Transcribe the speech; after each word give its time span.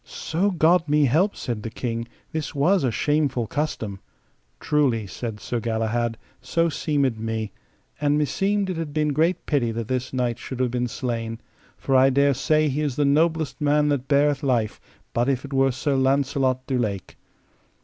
So 0.03 0.49
God 0.49 0.89
me 0.89 1.05
help, 1.05 1.35
said 1.35 1.61
the 1.61 1.69
King, 1.69 2.07
this 2.31 2.55
was 2.55 2.83
a 2.83 2.89
shameful 2.89 3.45
custom. 3.45 3.99
Truly, 4.59 5.05
said 5.05 5.39
Sir 5.39 5.59
Galahad, 5.59 6.17
so 6.41 6.69
seemed 6.69 7.19
me; 7.19 7.51
and 8.01 8.17
meseemed 8.17 8.71
it 8.71 8.77
had 8.77 8.93
been 8.95 9.09
great 9.09 9.45
pity 9.45 9.71
that 9.73 9.89
this 9.89 10.11
knight 10.11 10.39
should 10.39 10.59
have 10.59 10.71
been 10.71 10.87
slain, 10.87 11.39
for 11.77 11.95
I 11.95 12.09
dare 12.09 12.33
say 12.33 12.67
he 12.67 12.81
is 12.81 12.95
the 12.95 13.05
noblest 13.05 13.61
man 13.61 13.89
that 13.89 14.07
beareth 14.07 14.41
life, 14.41 14.81
but 15.13 15.29
if 15.29 15.45
it 15.45 15.53
were 15.53 15.71
Sir 15.71 15.93
Launcelot 15.95 16.65
du 16.65 16.79
Lake. 16.79 17.15